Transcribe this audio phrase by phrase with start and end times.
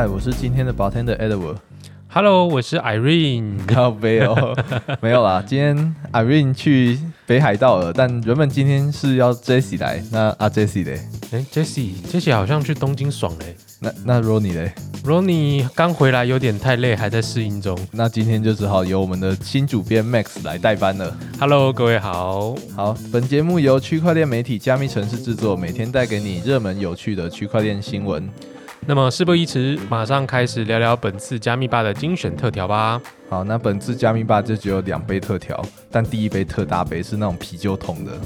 [0.00, 1.56] 嗨，我是今天的 bartender Edward。
[2.08, 3.58] Hello，我是 Irene。
[3.68, 4.56] 靠背哦，
[5.02, 11.02] 没有啦，今天 Irene 去北海道了，但原本今天是要 Jessie 来，那啊 Jessie 嘞，
[11.32, 13.54] 哎，Jessie，Jessie 好像去东京爽嘞。
[13.80, 14.72] 那那 Ronnie 嘞
[15.04, 17.78] ，Ronnie 刚回来有点太累，还在适应中。
[17.92, 21.14] 那今天就只好由我们的新主编 Max 来代班了。
[21.38, 22.54] Hello，各位好。
[22.74, 28.26] 好，本节目由区块链媒体加密城市制作，每天带给你热门有趣的区块链新闻。
[28.90, 33.00] 那么事不宜迟，马上开始聊聊本次加密吧的精选特调吧。
[33.28, 38.18] 好，那本次加密吧就只有两杯特调，但第一杯特大杯是那种啤酒桶的，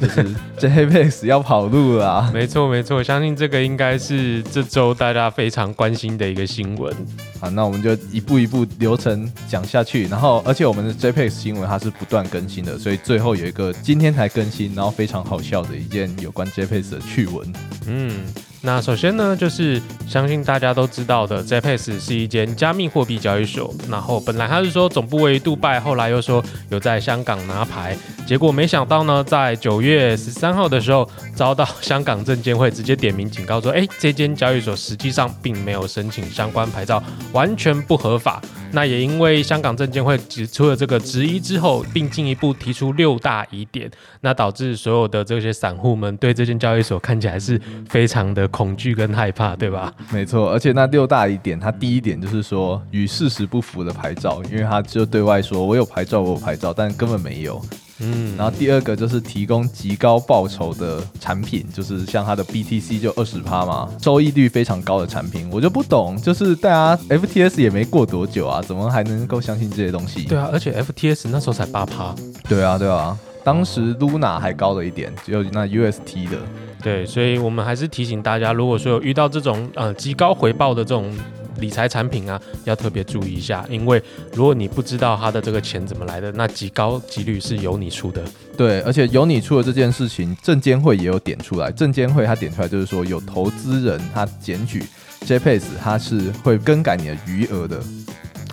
[0.00, 0.24] 就是
[0.60, 2.30] JPEX 要跑路了啊。
[2.32, 6.94] 没错没错，相信这个应该是这周大家非常关心的一个新闻。
[7.40, 17.52] 好，那我们就一步一步流程讲下去，然后而且我们的 JPEX 新闻它是不断更新的，所以最后有一个今天才更新，然后非常好笑的一件有关 JPEX 的趣闻。
[17.88, 18.24] 嗯，
[18.64, 23.74] 那首先呢，就是相信大家都知道的 JPEX 是一间加密货币交易所。
[23.90, 37.02] 然后本来他是说总部位于杜拜，后来又说有在香港拿牌，结果没想到呢，在九月十三号的时候，遭到香港证监会直接点名警告说，哎，这间交易所实际上并没有申请相关牌照，
[37.32, 38.40] 完全不合法。
[38.72, 43.90] 那也因为香港证监会指出了这个质疑之后，并进一步提出六大疑点，
[44.22, 49.92] 那导致所有的这些散户们对这间交易所看起来是非常的恐惧跟害怕，对吧？
[50.10, 57.62] 没错，而且那六大疑点，它第一点就是说与事实不符的牌照，因为它就对外说我有牌照，我有牌照，但根本没有。
[58.02, 70.24] 嗯，然后第二个就是提供极高报酬的产品，就是像它的 BTC 就二十趴嘛，收益率非常高的产品，我就不懂，就是大家 FTS 也没过多久啊，怎么还能够相信这些东西？
[70.24, 72.14] 对啊，而且 FTS 那时候才八趴，
[72.48, 76.38] 对啊，对啊，当时 Luna 还高了一点，只有那 UST 的。
[76.82, 81.12] 对，所以我们还是提醒大家，如果说有遇到这种呃极高回报的这种
[81.58, 84.02] 理财产品啊，要特别注意一下，因为
[84.34, 88.22] 如果你不知道他的这个钱怎么来的，那极高几率是由你出的。
[88.56, 91.70] 对，而且由你出的这件事情，证监会也有点出来。
[91.70, 94.84] 证监会他点出来就是说，有投资人他检举
[95.26, 97.82] JPEX，他是会更改你的余额的。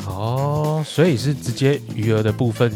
[0.08, 2.72] 哦，所以是直接余额的部分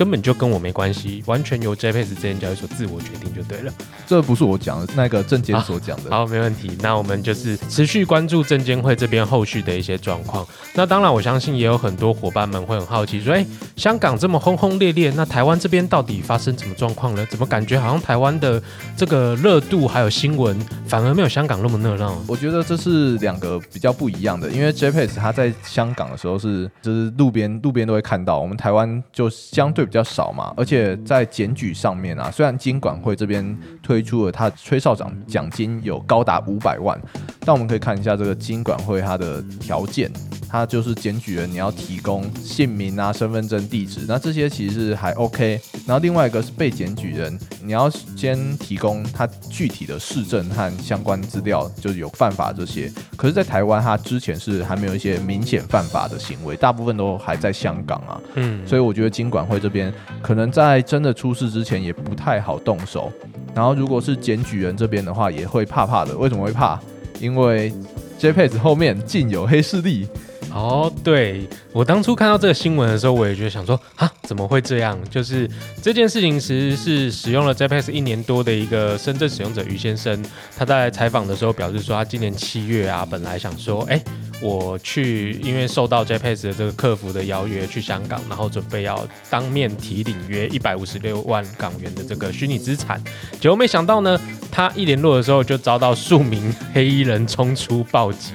[0.00, 3.70] 根本就跟我没关系，完全由 JPEX 这间交易所自我决定就对了。
[4.06, 6.08] 这不是我讲的，那个证监所讲的。
[6.16, 6.70] 好，没问题。
[6.80, 10.46] 那我们就是持续关注证监会这边后续的一些状况。
[10.72, 13.44] 那当然，我相信也有很多伙伴们会很好奇，说：哎，
[13.76, 17.26] 香港这么轰轰烈烈，那台湾这边到底发生什么状况呢？
[17.28, 18.62] 怎么感觉好像台湾的
[18.96, 22.16] 这个热度还有新闻反而没有香港那么热闹？
[22.26, 36.96] 我觉得这是两个比较不一样的，因为 JPEX 它在香港的时候是就是路边路边都会看到，我们台湾就相对比较少嘛，而且在检举上面啊，虽然金管会这边推出了他吹哨长奖金有高达五百万，
[37.40, 40.08] 但我们可以看一下这个金管会它的条件。
[40.50, 45.60] 它就是检举人，你要提供姓名啊、身份证、地址，那这些其实是还 OK。
[45.86, 52.90] 然后另外一个是被检举人，你要先提供他具体的市政和相关资料，就是有犯法这些。
[53.16, 58.20] 可是，在台湾，他之前是还没有一些明显犯法的行为，大部分都还在香港啊。
[58.34, 63.12] 嗯，所以我觉得金管会这边可能在真的出事之前也不太好动手。
[63.54, 66.16] 然后，如果是检举人这边的话，也会怕怕的。
[66.16, 66.80] 为什么会怕？
[67.20, 67.72] 因为
[68.18, 70.08] JPEX 后面竟有黑势力。
[70.52, 74.98] 哦，对我当初看到这个新闻的时候，我也觉得想说啊，怎么会这样？
[75.08, 75.48] 就是
[75.80, 80.20] 这件事情其实是使用了 JPEX 一年多的一个深圳使用者于先生，
[80.56, 84.02] 他在采访的时候表示说，他今年七月啊，本来想说，哎，
[84.42, 93.00] 我去，因为受到 JPEX 的这个客服的邀约去香港，然后准备要当面提领约一百五十六万港元的这个虚拟资产，
[93.40, 94.20] 结果没想到呢，
[94.50, 98.32] 他一联络的时候就遭到数名黑衣人冲出暴击，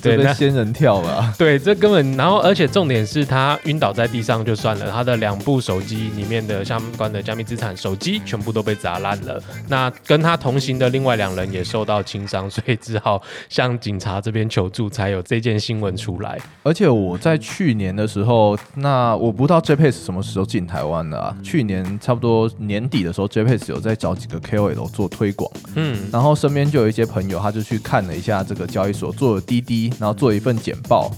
[0.00, 1.34] 这被那仙人跳了啊。
[1.36, 9.42] 对，这根本，然后而且重点是他晕倒在地上就算了，他的两部手机里面的相关的加密资产手机全部都被砸烂了。
[9.66, 16.38] 那跟他同行的另外两人也受到轻伤，所以只好向警察这边求助，才有这件新闻出来。
[16.62, 21.34] 而且我在去年的时候，那我不知道 JPEX 什么时候进台湾的啊？
[21.42, 31.10] 去年差不多年底的时候，JPEX 有在找几个 KOL 做推广，嗯，然后身边就有一些朋友，他就去看了一下这个交易所，做了滴滴，然后做一份简报。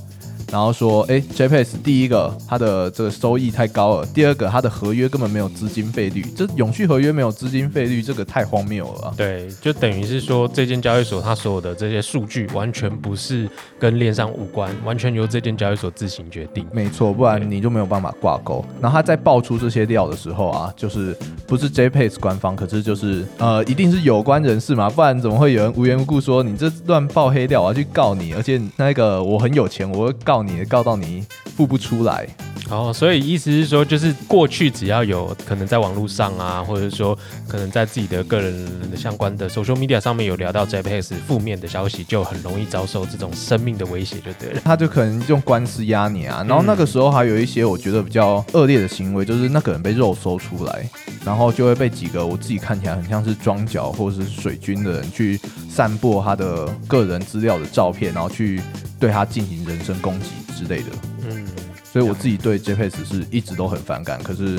[0.50, 9.14] 然后说，哎，JPS 第一个它的这个收益太高了，第二个它的合约根本没有资金费率，这永续合约没有资金费率，这个太荒谬了啊。
[9.16, 13.48] 对，就等于是说这间交易所它所有的这些数据完全不是
[13.78, 16.66] 跟链上无关，完全由这间交易所自行决定。
[16.72, 18.64] 没错，不然你就没有办法挂钩。
[18.80, 21.16] 然后他在爆出这些料的时候啊，就是
[21.46, 31.24] 不是 JPS 官方，可是就是呃，一定是有关人士嘛，不然怎么会有人无缘无故说你这乱爆黑料，我要去告你，而且那个我很有钱，我会告你，告到你
[31.56, 32.26] 付不出来。
[32.70, 44.60] 哦，所以意思是说，就是过去只要有可能在网络上啊，或者说可能在自己的个人的相关的 social media 上面有聊到 JPS 负面的消息，就很容易遭受这种生命的威胁，就对了。
[44.62, 50.86] 他就可能用官司压你啊，然后那个时候还有一些我觉得比较恶劣的行为，就是那个人被肉搜出来，
[51.24, 55.40] 然后就会被几个我自己看起来很像是庄脚或者是水军的人去
[55.78, 58.60] 散播他的个人资料的照片，然后去
[58.98, 60.86] 对他进行人身攻击之类的。
[61.22, 61.46] 嗯。
[61.84, 64.56] 所以我自己对 JPS 是一直都很反感，可是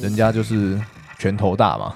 [0.00, 0.80] 人家就是
[1.22, 1.94] 拳头大嘛，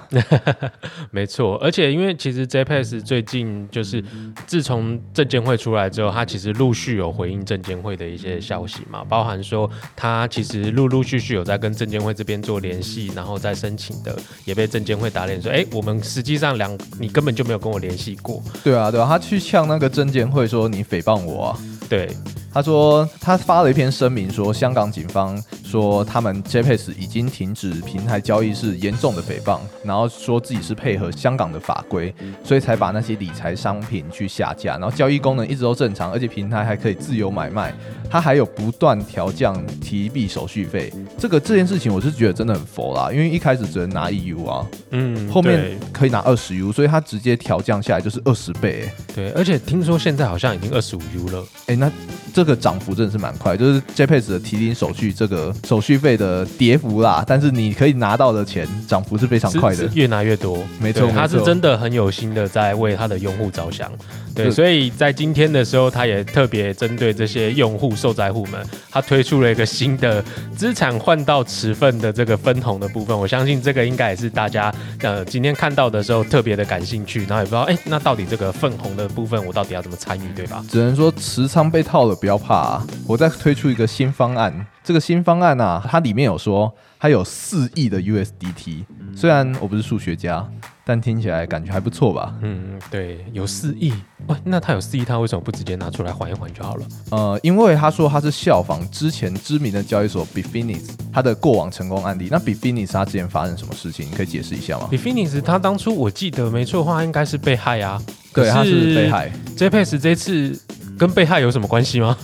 [1.11, 1.57] 没错。
[1.57, 4.01] 而且因为其实 JPS 最近就是
[4.45, 18.41] 自从证监会出来之后，他其实陆续有回应证监会的一些消息嘛，包含说他其实陆陆续续有在跟证监会这边做联系，然后再申请的也被证监会打脸说，哎，我们实际上两你根本就没有跟我联系过。
[18.63, 21.59] 对啊，对啊，他去呛那个证监会说你诽谤我啊，
[21.89, 22.07] 对。
[22.53, 37.73] 他说，他发了一篇声明，说香港警方说他们 JPS 已经停止平台交易是严重的诽谤，然后说自己是配合香港的法规，所以才把那些理财商品去下架，然后交易功能一直都正常，而且平台还可以自由买卖，
[38.09, 40.91] 它还有不断调降提币手续费。
[41.17, 48.89] 这个这件事情我是觉得真的很佛啦，因为一开始只能拿一 U 啊，嗯，后面可以拿二十 U，所以它直接调降下来就是二十倍。
[49.13, 51.45] 对，而且听说现在好像已经二十五 U 了。
[51.65, 51.91] 哎，那
[52.33, 60.63] 这个涨幅真的是蛮快，就是 JPS 的提领手续这个手续费的跌幅啦，但是你可以拿到的钱涨幅是非常快的，越拿越多。
[60.79, 63.91] 没错，他是真的很有心的在为他的用户着想。
[64.35, 70.23] 对，所以在今天的时候，他也特别针对这些用户受灾户们，他推出了一个新的
[70.55, 73.17] 资产换到持份的这个分红的部分。
[73.17, 74.71] 我相信这个应该也是大家
[75.01, 80.63] 呃今天看到的时候特别的感兴趣，然后也不知道哎，那到底这个分红的部分我到底要怎么参与，对吧？
[80.69, 84.67] 只能说持仓被套了，不要怕啊，我再推出一个新方案。
[84.87, 90.47] 这个新方案啊，它里面有说它有四亿的 USDT，虽然我不是数学家。
[90.89, 92.33] 但听起来感觉还不错吧？
[92.41, 93.91] 嗯，对，有四亿，
[94.27, 96.85] 喂，那他有四亿，他为什么不直接拿出来还一还就好了？
[97.11, 102.29] 呃，因为他说他是效仿之前知名的交易所 Bifinis，他的过往成功案例。
[102.31, 104.09] 那 Bifinis 他之前发生什么事情？
[104.09, 108.01] 你可以解释一下吗？Bifinis 他当初我记得没错的话，应该是被害啊。
[108.33, 109.29] 对，他是被害。
[109.57, 110.57] JPS 这次
[110.97, 112.17] 跟被害有什么关系吗？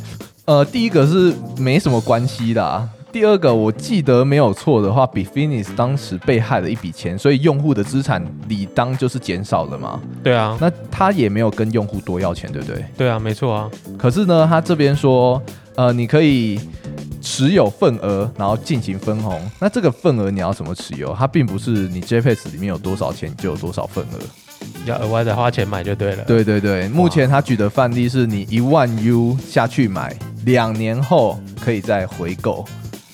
[0.45, 2.89] 呃，第一个是没什么关系的。
[3.13, 10.01] 第二个，我记得没有错的话 i n i s 当时被害了一笔钱，所以用户的资产理当就是减少了嘛？
[10.23, 12.83] 对啊，那他也没有跟用户多要钱，对不对？
[12.97, 13.69] 对啊，没错啊。
[13.97, 15.41] 可是呢，他这边说，
[15.75, 16.59] 呃，你可以
[17.21, 19.39] 持有份额，然后进行分红。
[19.59, 21.15] 那这个份额你要怎么持有？
[21.17, 24.19] 它并不是你 JPS 里面有多少钱就有多少份额，
[24.85, 26.23] 要额外的花钱买就对了。
[26.25, 30.15] 对对对，目前他举的范例是你一万 U 下去买，
[30.45, 32.65] 两年后可以再回购。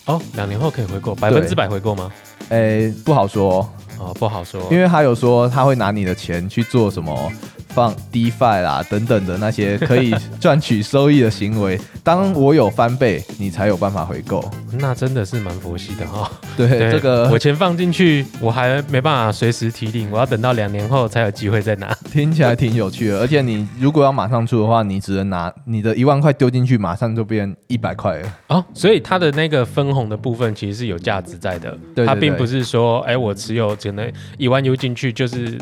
[0.05, 2.11] 哦，两年后可以回购，百分之百回购吗？
[2.49, 3.69] 诶，不好说
[3.99, 7.31] 哦，不好说，因为他有说他会拿你的钱去做什么。
[7.69, 14.43] 放 DeFi 啦等等的那些可以赚取收益的行为， 当我有翻倍，你才有办法回购。
[14.73, 16.29] 那真的是蛮佛系的哈。
[16.57, 21.95] 对，这个我钱放进去，我还没办法随时提领，我要等到两年后才有机会再拿。
[22.11, 28.33] 听起来挺有趣的，而且你如果要马上出的话，你只能拿你的一万块丢进去，马上就变一百块了。
[28.47, 31.77] 哦，所以它的那个分红的部分其实是有价值在的。
[31.95, 35.57] 对，它并不是说，哎，我持有只能一万 U 进去就是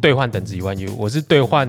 [0.00, 1.68] 兑换等值一万 U，我是兑换。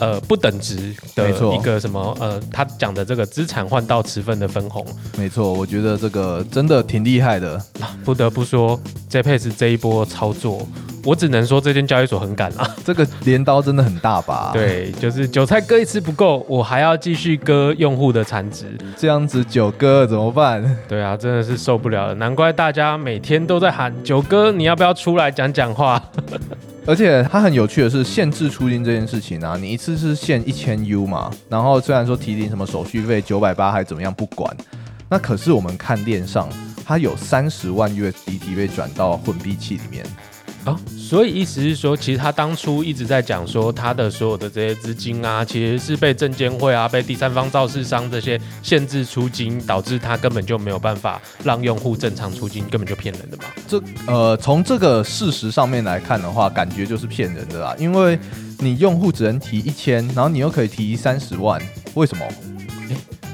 [0.00, 4.84] 呃不等值的一个什么呃，他讲的这个资产换到持分的分红，
[5.16, 7.62] 没错，我觉得这个真的挺厉害的。
[8.02, 10.66] 不得不说，JPS 这一波操作，
[11.04, 14.50] 我只能说这间交易所很敢啊，这个镰刀真的很大吧。
[14.54, 20.76] 对，就是韭菜割一次不够，我还要继续割用户的残值，这样子九哥怎么办？
[20.88, 26.02] 对啊，真的是受不了了，难怪大家每天都在喊九哥，你要不要出来讲讲话？
[26.84, 34.54] 而且它很有趣的是，限制出金这件事情啊，你一次是限一千 U 嘛，然后虽然说提领什么手续费九百八还怎么样不管，
[35.08, 36.48] 那可是我们看链上，
[36.84, 40.04] 它有三十万 USDT 被转到混币器里面，
[40.64, 53.44] 哦，所以意思是说，其实他当初一直在讲说，他的所有的这些资金啊，其实是被证监会啊、被第三方造市商这些限制出金，导致他根本就没有办法让用户正常出金，根本就骗人的嘛。
[53.66, 58.16] 这呃，从这个事实上面来看的话，感觉就是骗人的啦，因为
[58.58, 61.60] 你用户只能提一千，然后你又可以提三十万，
[61.94, 62.24] 为什么？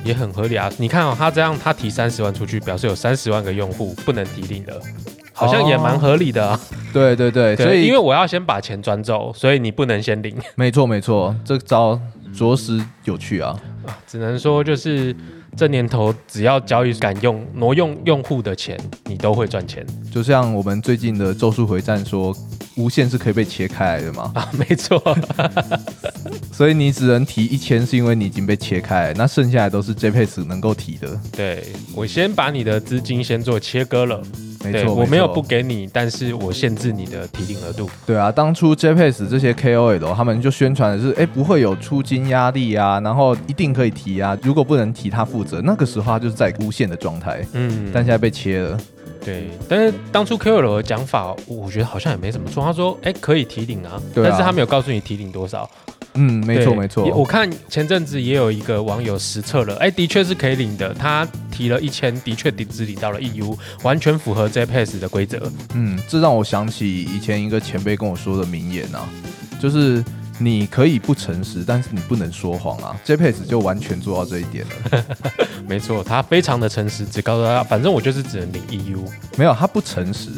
[0.04, 0.72] 也很合理啊！
[0.78, 4.80] 你看哦，他这样他提三十万出去，表示有三十万个用户不能提定的，
[5.38, 6.60] 好像也蛮合理的啊。
[6.92, 10.36] 对对对，所以因为我要先把钱转走，所以你不能先领。
[10.56, 11.98] 没错没错，这招
[12.36, 13.58] 着实有趣啊！
[14.06, 15.14] 只能说就是
[15.56, 19.86] 这年头，只要交易敢用挪用用户的钱，你都会赚钱。
[20.12, 22.34] 就像我们最近的咒术回战说。
[22.78, 24.30] 无限是可以被切开来的吗？
[24.34, 25.02] 啊，没错。
[26.52, 31.08] 所以你只能提一千，是因为你已经被切开，那剩下来都是 JPS 能够提的。
[31.30, 34.20] 对，我先把你的资金先做切割了。
[34.64, 37.88] 没错，我没有不给你，但是我限制你的提领额度。
[38.04, 45.60] 对啊，当初 JPS 这些 KOL 他们就宣传的是，哎，不会有出金压力啊，然后一定可以提啊，如果不能提，他负责。
[45.62, 47.46] 那个时候他就是在无限的状态。
[47.52, 48.76] 嗯，但现在被切了。
[49.24, 52.64] 对，但是当初 KOL 的讲法，我觉得好像也没怎么错。
[52.64, 55.68] 他说：“哎，可以提领啊，但是他没有告诉你提领多少。”
[56.14, 57.04] 嗯，没错没错。
[57.14, 60.92] 我看前阵子也有一个网友实测了，哎，的确是可以领的。
[60.94, 65.50] 他提了一千，的确只领到了 EU，完全符合 JPS 的规则。
[65.74, 69.08] 嗯，这让我想起以前一个前辈跟我说的名言啊，
[69.60, 70.02] 就是。
[70.38, 75.04] 你可以不诚实，但是你不能说谎啊！JPS 就完全做到这一点了。
[75.66, 79.04] 没错，他非常的诚实，只告诉大家，反正我就是只能领 EU。
[79.36, 80.30] 没有，他不诚实，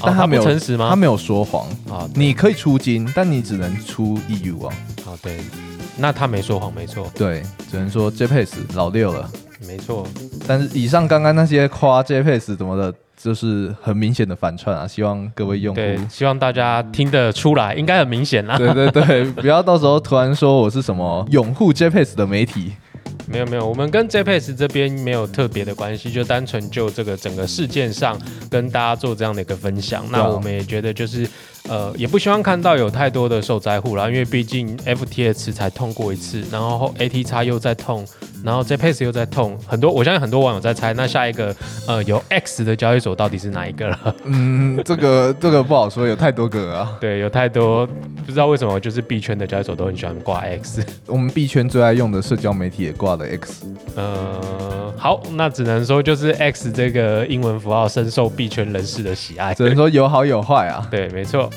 [0.00, 0.88] 但他没有诚实吗？
[0.90, 2.08] 他没有说谎啊。
[2.14, 4.74] 你可以出金，但你只能出 EU 啊。
[5.06, 5.38] 啊，对，
[5.96, 7.10] 那他没说谎，没错。
[7.14, 9.30] 对，只能说 JPS 老六了。
[9.66, 10.06] 没错，
[10.46, 12.94] 但是以上刚刚那些夸 JPS 怎么的？
[13.20, 14.86] 就是很明显的反串啊！
[14.86, 18.56] 希望各位用户，希望大家听得出来，应该很明显啦。
[18.56, 22.72] 对对对， 不要到时候突然说我是什么拥护 JPS 的媒体。
[23.26, 30.04] 没有没有，我们跟 JPS 这边没有特别的关系，就单纯就这个整个事件上跟大家做这样的一个分享。
[30.10, 31.28] 那我们也觉得就是。
[31.68, 38.06] 呃，也不希望看到有太多的受灾户啦，因为毕竟 FTX 才痛过一次，然后 ATX 又在痛，
[38.42, 41.54] 然后 JPS 又在痛，很多我相信很多网友在猜，那下一个
[41.86, 44.14] 呃有 X 的交易所到底是哪一个了？
[44.24, 46.96] 嗯，这个 这个不好说，有太多个啊。
[47.00, 47.86] 对，有太多，
[48.24, 53.66] 不知道为什么就是币圈的交易所都很喜欢挂 X， 我们币圈最爱用的社交媒体也挂了 X。
[53.94, 60.86] 呃，好，那只能说就是 X 这个英文符号深受币圈人士的喜爱，只能说有好有坏啊。
[60.90, 61.50] 对，没错。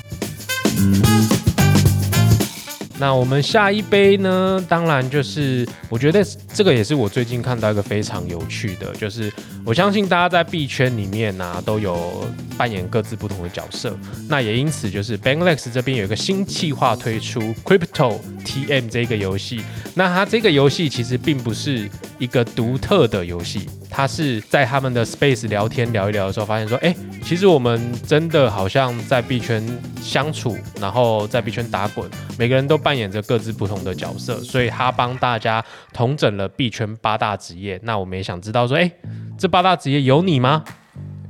[2.97, 4.63] 那我们下一杯呢？
[4.69, 6.23] 当然就是，我觉得
[6.53, 9.33] 这个也是我最近看到一个非常有趣的，就是
[9.65, 12.23] 我相信大家在币圈里面呢都有
[12.55, 13.97] 扮演各自不同的角色。
[14.29, 19.61] 那也因此，就是 Banlex 这边有一个新计划推出 Crypto TM 这个游戏。
[19.95, 23.67] 那它这个游戏其实并不是一个独特的游戏。
[23.91, 29.61] 他是在他们的 Space 聊天聊一聊的时候，发现说，哎，其实我们真的好像在币圈
[30.01, 37.77] 相处，然后在币圈打滚，每个人都扮演着各自不同的角色，所以他帮大家统整了币圈八大职业。
[37.83, 38.89] 那我们也想知道说，哎，
[39.37, 40.63] 这八大职业有你吗？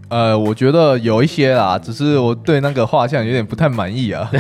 [0.10, 4.32] 呃，我觉得有一些啦，只是我对那个画像有点不太满意啊。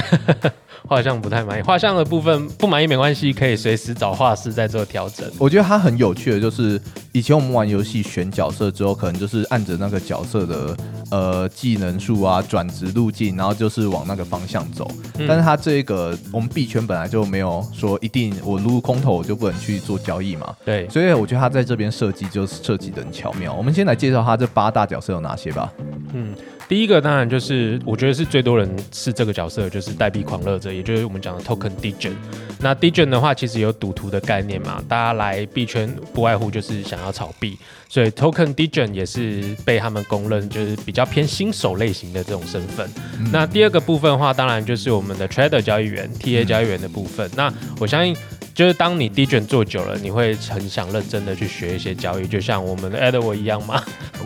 [0.91, 5.25] 画像不太满意，画像的部分不满意没关系，可以随时找画师再做调整。
[5.39, 6.77] 我觉得它很有趣的，就是
[7.13, 10.75] 以前我们玩游戏选角色之后，可能就是按着那个角色的
[11.09, 14.85] 呃技能数啊、转职路径，然后就是往那个方向走。
[15.25, 20.53] 但是它这个我们币圈本来就没有说一定我撸空头我就不能去做交易嘛。
[20.65, 23.53] 对，所以我觉得它在这边设计就是设计的很巧妙。
[23.53, 25.71] 我们先来介绍它这八大角色有哪些吧。
[26.11, 26.35] 嗯。
[26.71, 32.13] 第一个当然就是我觉得是最多人是这个角色，就是代币狂热者，也就是我们讲的 Token Degen。
[32.61, 37.57] 那 Degen 的话，其实有赌徒的概念嘛，大家来币圈不外乎就是想要炒币，
[37.89, 42.89] 所以 Token Degen 也是被他们公认就是比较偏新手类型的这种身份。
[43.33, 47.29] 那第二个部分的话，当然就是我们的 Trader 交易员、TA 交易员的部分。
[47.35, 48.15] 那我相信。
[48.53, 53.81] 就是当你 D 卷做久了，你会很想认真的去学一些交易，就像我们的 Edward 一样吗？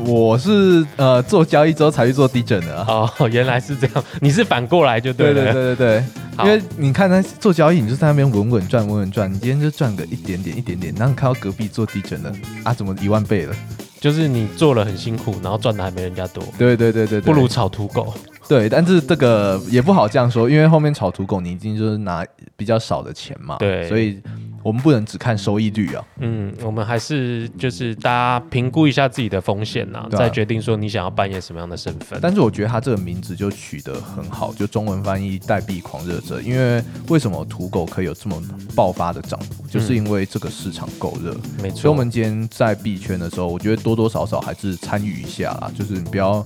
[0.06, 2.82] 我是呃做交易之后才去做 D 卷的。
[2.86, 5.34] 哦，原来是这样，你是反过来就对了。
[5.34, 6.04] 对对对对
[6.38, 13.56] 对，因为你看他做交易，你就在那边稳稳赚稳稳赚，你今天就赚个一点点一点点，然后你看到隔壁做 D 卷的啊，怎么一万倍了？
[14.02, 16.44] 就是你做了很辛苦，然后赚的还没人家多。
[16.58, 18.14] 对对对对，不如炒土狗。
[18.48, 22.26] 对，但是这个也不好这样说，因为后面炒土狗，你已经就是拿
[22.56, 23.58] 比较少的钱嘛。
[23.58, 24.22] 对，所以
[24.64, 26.04] 我们不能只看收益率啊。
[26.20, 32.18] 嗯，我们还是就是大家评估一下自己的风险啊再决定说你想要扮演什么样的身份。
[32.22, 36.42] 但是我觉得他这个名字就取得很好，就中文翻译“代币狂热者”。
[36.44, 38.42] 因为为什么土狗可以有这么
[38.76, 41.36] 爆发的涨幅，就是因为这个市场够热。
[41.62, 46.46] 没错，所以，我们今天在币圈的时候，我觉得多多少少还是参与一下啦，就是你不要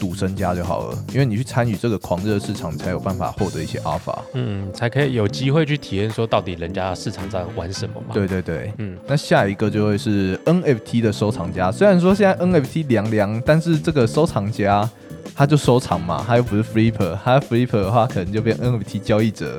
[0.00, 4.22] 赌身家就好了，因为你去参与这个狂热市场，才有办法获得一些阿法。
[4.32, 11.70] 嗯，才可以有机会去体验说到底人家市场在玩什么嘛。，对对对，嗯，那下一个就会是 NFT 的收藏家。
[11.70, 14.88] 虽然说现在 NFT 凉凉，但是这个收藏家
[15.40, 19.58] 他就收藏嘛，他又不是 flipper，他 flipper 的话可能就变 NFT 交易者。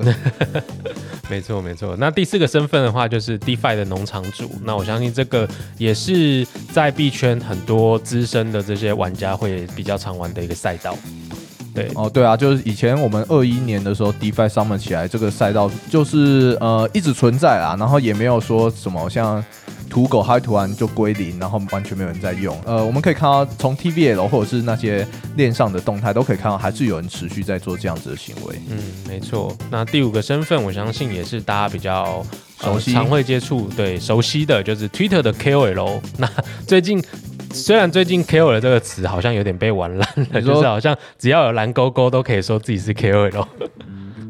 [1.28, 1.96] 没错没错。
[1.98, 4.48] 那第四个身份的话就是 DeFi 的农场主。
[4.64, 10.96] 那我相信这个也是在币圈很多资深的这些玩家会比较常玩的一个赛道。
[11.74, 19.44] 对，哦，对啊，就是以前我们二一年的时候，DeFi Summer 起来这个赛道就是呃一直存在啊，然后也没有说什么像
[19.92, 22.58] 土狗它突然就归零，然后完全没有人在用。
[22.66, 25.06] 呃，我们可以看到从 TVL 或者是那些
[25.36, 28.56] 链上的动态都可以看到，还是有人持续在做这样子的行为。
[28.70, 29.54] 嗯，没错。
[29.70, 32.24] 那第五个身份，我相信也是大家比较、
[32.62, 36.00] 呃熟悉常会接触、对熟悉的，就是 Twitter 的 KOL。
[36.18, 36.30] 那
[36.66, 37.04] 最近
[37.52, 43.46] 虽然最近 KOL 这个词好像有点被玩烂了，就是好像只要有蓝勾勾都可以说自己是 KOL。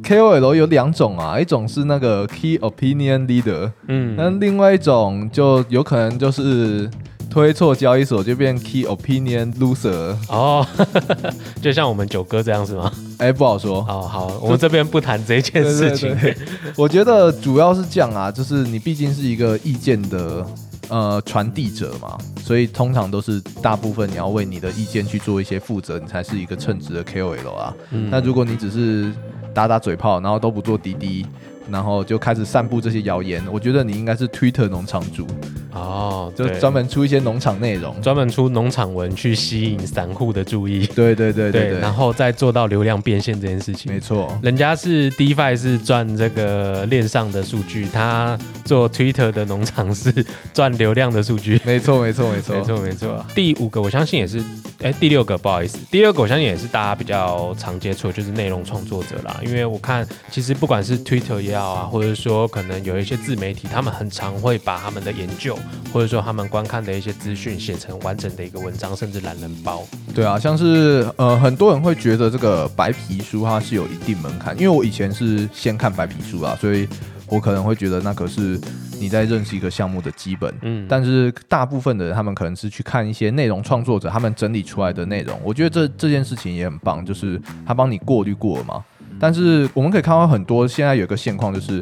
[0.04, 6.90] KOL 有两种啊，一种是那个 Key Opinion Leader，嗯，那另外一种就有可能就是
[7.30, 10.66] 推错交易所就变 Key Opinion Loser，哦，
[11.62, 12.92] 就像我们九哥这样是吗？
[13.20, 13.80] 哎，不好说。
[13.88, 16.16] 哦，好，我们这边不谈这件事情。
[16.76, 20.46] 我觉得主要是这样啊，就是你毕竟是一个意见的
[20.90, 27.74] 呃传递者嘛，所以通常都是大部分你要为你的意见去做一些负责，你才是一个称职的 KOL 啊。
[27.92, 29.14] 嗯那如果你只是
[29.54, 31.26] 打打嘴炮，然后都不做滴滴，
[31.70, 35.26] 然后就开始散布这些谣言，我觉得你应该是 Twitter 农场主，
[35.74, 38.00] 哦，就专门出一些农场内容。
[38.02, 44.00] 专门出农场文去吸引散户的注意， 对对对对对，然后再做到流量变现这件事情没。
[44.00, 44.38] 错。
[44.42, 51.60] 人家是 DeFi 是赚这个链上的数据，他做 Twitter 的农场是赚流量的数据。
[51.64, 53.26] 没错，没错，没错，没错没错。
[53.34, 54.44] 第五个我相信也是，
[54.82, 59.40] 哎，第六个不好意思，第六个我相信也是大家比较常接触，就是内容创作者啦。
[59.46, 65.56] 因为我看其实不管是 Twitter 也好啊，或者说可能有一些自媒体，他们很常会把他们的研究
[65.94, 69.84] 或者说他们观看的一些资讯写成完整的一个文章，甚至懒人包。
[70.14, 76.88] 对啊，像是呃，很多人会觉得这个白皮书它是有一定门槛，因为我以前是先看白皮书啊，所以
[77.28, 78.60] 我可能会觉得那可是
[79.00, 80.54] 你在认识一个项目的基本。
[80.62, 88.84] 嗯，但是大部分的人，他们可能是去看一些内容创作者他们整理出来的内容，我觉得这这件事情也很棒，就是他帮你过滤过了嘛。
[89.20, 91.82] 但是我们可以看到很多现在有一个现况，就是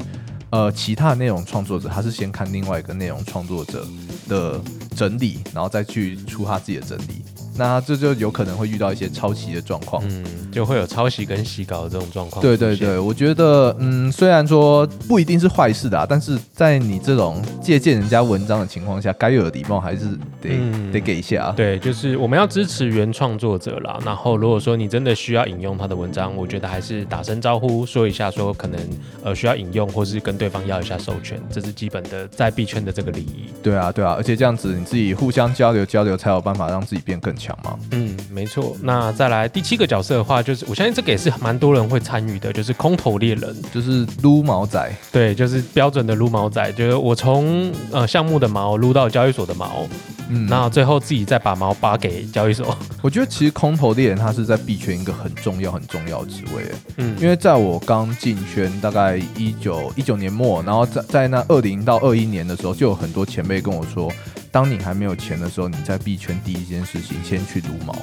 [0.51, 3.85] 呃，其他内容创作者他是先看另外一个内容创作者
[4.27, 4.59] 的
[4.95, 7.23] 整理，然后再去出他自己的整理。
[7.59, 10.01] 那这就有可能会遇到一些抄袭的状况。
[10.07, 12.41] 嗯，就会有抄袭跟洗稿的这种状况。
[12.41, 20.05] 对对对，，我觉得，嗯，虽然说不一定是坏事的、啊，但是在你这种借鉴人家文章的情况下，该有的礼貌还是
[20.41, 21.53] 得、嗯得给一下。
[21.57, 23.99] 对，就是我们要支持原创作者啦。
[24.05, 28.79] 然后，如果说你真的需要引用他的文章，我觉得还是打声招呼，说一下说可能
[29.23, 33.45] 呃需要引用，或是跟对方要一下授权，这是基本的在币圈的这个礼仪。
[33.61, 37.77] 对啊，对啊，而且这样子你自己互相交流交流，才有办法让自己变更强嘛。
[37.91, 38.75] 嗯，没错。
[38.81, 43.55] 那再来第七个角色的话，就是我相信这个也是蛮多人会参与的，就是空头猎人。
[43.71, 49.87] 就是撸毛仔，对，就是标准的撸毛仔，就是我从呃项目的毛撸到交易所的毛，
[50.27, 52.75] 嗯，那最后自己再把毛扒给交易所。
[53.01, 56.63] 我觉得其实空头猎人他是在币圈一个很重要很重要的职位，
[56.97, 64.11] 嗯，因为在我刚进圈大概一九一九年末，然后在在那二零到二一年的时候，就有很多前辈跟我说，
[64.51, 67.93] 当你还没有钱的时候，你在币圈第一件事情先去撸毛。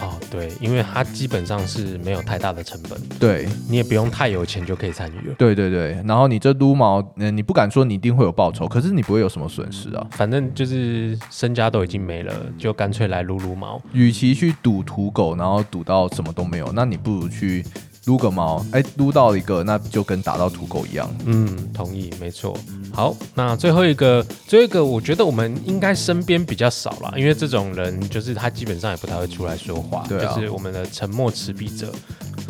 [0.00, 5.34] 哦，对，因为它基本上是没有太大的成本，对你也不用太有钱就可以参与了。
[5.36, 10.06] 对对对，然后你这撸毛，嗯、你不敢说你一定会有报酬，可是你不会有什么损失啊。
[10.12, 13.82] 反正就是身家都已经没了，就干脆来撸撸毛。
[13.92, 17.64] 与其去赌土狗，然后赌到什么都没有，那你不如去
[18.08, 21.06] 撸个毛，哎，撸到一个，那就跟打到土狗一样。
[21.26, 22.56] 嗯，同意，没错。
[22.90, 31.92] 好，那最后一个，最后一个，我觉得我们应该身边比较少了，因为这种人就是他基本上也不太会出来说话，对啊就是我们的沉默持币者，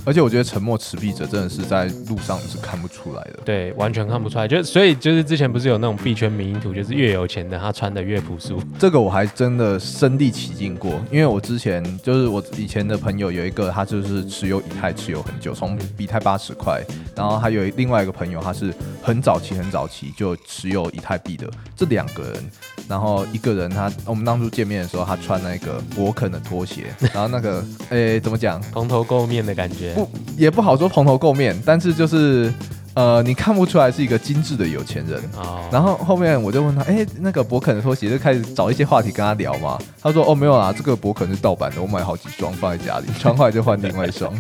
[0.04, 3.40] 而且我觉得沉默持币者真的是在路上是看不出来的。
[3.44, 4.46] 对，完全看不出来。
[4.46, 8.62] 就所以就是之前不是有那种币圈迷因图，就是越有钱的他穿的越朴素。
[8.78, 16.82] 这个我还真的身历其境过，因为我之前就是我以前的朋友有一个，他就是持有以太持有很久，从比泰八十块，
[17.14, 22.50] 然后还有另外一个朋友，他是很早期很早期就持有以太币的这两个人，
[22.88, 32.52] 然后一个人他我们当初见面的时候，他穿那个勃肯的拖鞋，然后那个诶怎么讲，蓬头垢面的感觉，不也不好说蓬头垢面，但是就是
[32.94, 35.20] 呃你看不出来是一个精致的有钱人。
[35.36, 39.78] 哦，然后后面我就问他，哎、那个博肯的拖鞋，就开始找一些话题跟他聊嘛。
[40.00, 44.32] 他说，哦，没有啦，这个博肯是盗版的，我买好几双放在家里，穿坏就换另外一双，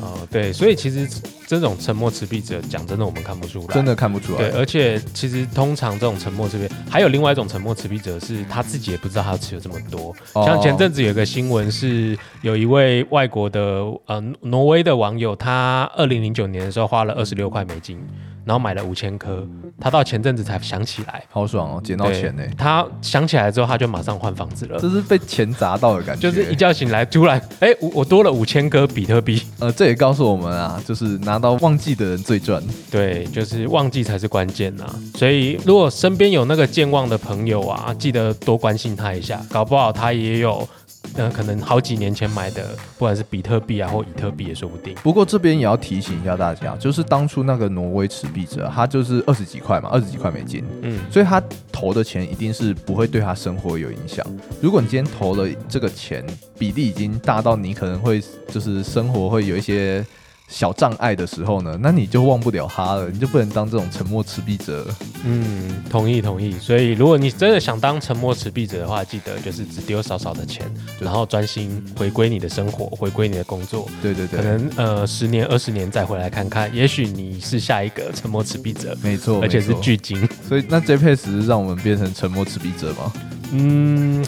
[0.00, 1.08] 哦，对，所以其实
[1.46, 4.58] 这种沉默持币者，讲真的，我们看不出来，真的看不出来对，来。
[4.58, 10.14] 而且其实通常这种沉默持币，还有另外一种沉默持币者是他自己也不知道他持有这么多。
[10.34, 13.60] 哦像前阵子有个新闻是，有一位外国的
[14.06, 17.98] 呃挪威的网友，他二零零九年的时候花了二十六块美金，
[18.44, 19.46] 然后买了五千颗，
[19.80, 24.78] 他到前阵子才想起来，好爽哦，捡到钱呢、他想起来之后，他就马上换房子了。
[24.80, 26.22] 这是被钱砸到的感觉。
[26.22, 29.42] 就是一觉醒来，突然，哎、我我多了五千颗比特币。
[29.60, 32.62] 呃，这也告诉我们啊，就是拿到忘记的人最赚。
[32.90, 34.84] 对，就是忘记才是关键呐。
[35.14, 40.68] 所以如果身边有那个健忘的朋友啊，记得多关心他一下，搞不好他也有，
[41.14, 44.94] 呃，可能好几年前买的，不管是比特币啊或以特币也说不定。
[45.02, 51.42] 不过这边也要提醒一下大家，就是当初那个挪威持币者，他就是二十几块嘛，二十几块美金，嗯，所以他
[51.72, 54.24] 投的钱一定是不会对他生活有影响。
[54.60, 56.24] 如果你今天投了这个钱，
[56.58, 60.04] 比例已经大到你可能会就是生活会有一些
[60.48, 64.96] 小障碍的时候呢，那你就忘不了他了，你就不能当这种沉默持币者了。
[65.24, 66.58] 嗯，同意同意。
[66.58, 70.66] 所以如果你真的想当沉默持币者的话，记得就是只丢少少的钱，
[70.98, 73.86] 然后专心回归你的生活，回归你的工作。
[74.00, 80.26] 对对对，可能呃十年二十年再回来看看，也许你是下一个沉默持币者，没错，而且是巨鲸。
[80.48, 83.12] 所以那 JPS 是让我们变成沉默持币者吗？
[83.52, 84.24] 嗯，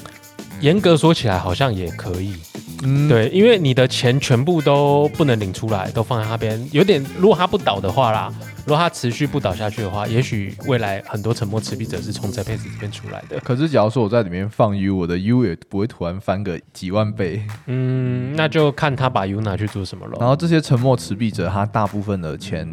[0.61, 2.35] 严格说起来好像也可以，
[2.83, 13.39] 嗯，对，因为你的钱全部都不能领出来，都放在那边，有点如果它不倒的话啦，如果它持续不倒下去的话，也许未来很多沉默持币者是从这辈子这边出来的。
[13.41, 17.43] 可是假如说我在里面放 U，我的 U 也不会突然翻个几万倍。
[17.67, 20.17] 嗯，那就看他把 U 拿去做什么了。
[20.19, 22.67] 然后这些沉默持币者，他大部分的钱，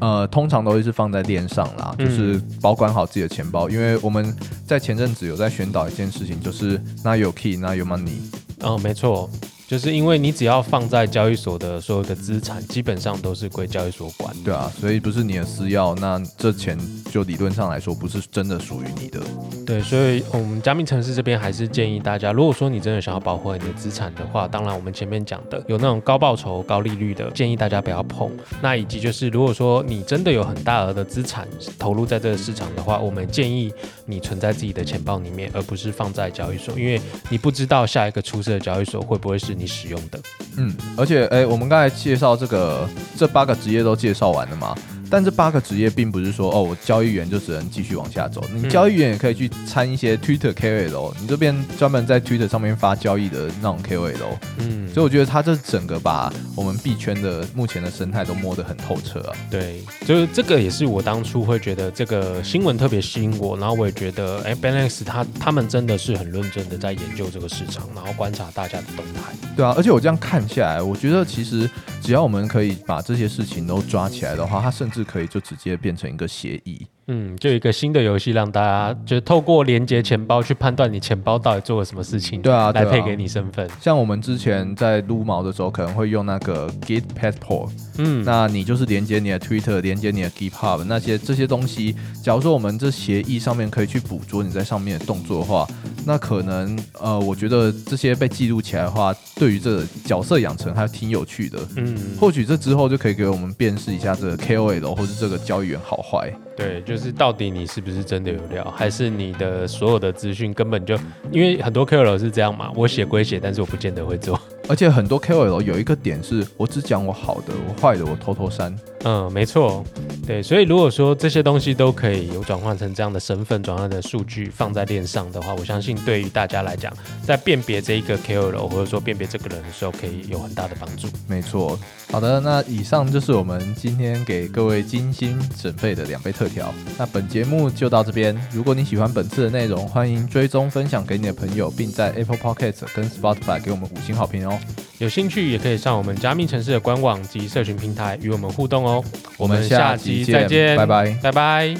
[0.00, 3.68] 呃，通常都会是放在链上啦，嗯就是保管好自己的钱包。
[3.70, 4.34] 因为我们
[4.66, 8.18] 在前阵子有在宣导一件事情，就是那有 key，那有 money。
[8.60, 9.28] 哦，没错，
[9.68, 14.34] 就是因为你只要放在交易所的所有的资产，基本上都是归交易所管。
[14.44, 16.78] 对啊，所以不是你的私钥，那这钱
[17.10, 19.20] 就理论上来说不是真的属于你的。
[19.66, 28.30] 对，所以我们加密城市这边还是建议大家，如果说你真的想要保护你的资产的话，当然我们前面讲的有那种高报酬、高利率的，建议大家不要碰。
[28.62, 33.72] 那以及就是，如果说你真的有很大额的资产投入在这个市场的话，我们建议
[34.04, 40.20] 你存在自己的钱包里面，而不是放在交易所，因为你不知道下一个出事的交易所会不会是你使用的。
[40.56, 44.74] 嗯，而且哎，我们刚才介绍这个这八个职业都介绍完了吗？
[45.10, 59.32] 但这八个职业并不是说哦，我交易员就只能继续往下走，你嗯交易员也可以去参一些 Twitter KOL，你这边专门在 Twitter 上面发交易的那种 KOL，嗯，所以我觉得他这整个把我们币圈的目前的生态都摸得很透彻啊。
[59.50, 69.20] 对，就是这个也是我当初会觉得这个新闻特别吸引我，然后我也觉得，哎 b a n a x 他他们真的是很认真的在研究这个市场，然后观察大家的动态。
[69.56, 71.68] 对啊，而且我这样看下来，我觉得其实
[72.02, 76.86] 只要我们可以把这些事情都抓起来的话，他甚至是可以就直接变成一个协议。
[77.08, 83.68] 嗯，就一个新的游戏，让大家就透过连接钱包去判断你钱包到底做了什么事情，对啊，对啊来配给你身份。
[83.80, 91.94] 像我们之前在撸毛的时候，可能会用那个 Git Passport，嗯，那你就是连接你的 Twitter，连接你的 GitHub 那些这些东西。
[92.22, 95.64] 假如说我们这协议上面可以去捕捉你在上面的动作的话，
[96.04, 101.58] 那可能呃，我觉得这些被记录起来的话，对于这角色养成还挺有趣的。
[101.76, 106.32] 嗯，或许这之后就可以给我们辨识一下这个 KOL 或是这个交易员好坏。
[106.56, 110.96] 对，就是到底你是不是真的有料，还是你的所有的资讯根本就，
[111.30, 114.40] 因为很多 KOL 是这样嘛，我写归写，但是我不见得会做。
[114.68, 118.76] 而且很多 KOL 有一个点是，我只讲我好的，我坏的我偷偷删。
[119.04, 119.84] 嗯，没错，
[120.26, 131.06] 对，所以如果说这些东西都可以有转换成这样的身份转换的数据放在链上的话，我相信对于大家来讲，在辨别这一个 KOL 或者说辨别这个人的时候，可以有很大的帮助。
[131.28, 131.78] 没错，
[132.10, 136.74] 好的，那以上就是我们今天给各位精心准备的两杯特调。
[136.98, 144.58] 那本节目就到这边，如果你喜欢本次的内容，欢迎追踪分享给你的朋友，并在 Apple Podcast 跟 Spotify 给我们五星好评哦。
[144.98, 149.04] 有兴趣也可以上我们加密城市的官网及社群平台与我们互动哦。
[149.36, 151.76] 我们下集见再见，拜拜拜拜。